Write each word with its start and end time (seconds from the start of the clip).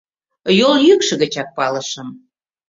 Йол 0.59 0.73
йӱкшӧ 0.87 1.13
гычак 1.21 1.49
палышым. 1.57 2.09